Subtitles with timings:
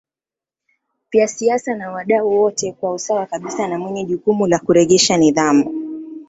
[1.11, 5.71] vya siasa na wadau wote kwa usawa kabisa na mwenye jukumu la kurejesha nidhamu